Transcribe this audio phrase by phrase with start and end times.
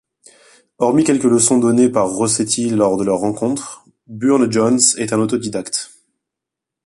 [0.79, 5.91] Hormis quelques leçons données par Rossetti lors de leur rencontre, Burne-Jones est un autodidacte.